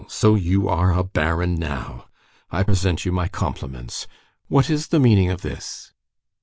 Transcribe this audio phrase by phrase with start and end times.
[0.07, 2.05] so you are a baron now.
[2.49, 4.07] I present you my compliments.
[4.47, 5.93] What is the meaning of this?"